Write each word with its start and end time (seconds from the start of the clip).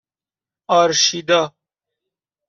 آرشیدا 0.67 1.53